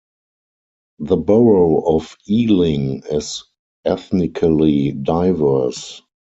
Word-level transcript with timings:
The 0.97 1.15
borough 1.15 1.83
of 1.95 2.17
Ealing 2.27 3.03
is 3.11 3.43
ethnically 3.85 4.93
diverse. 4.93 6.01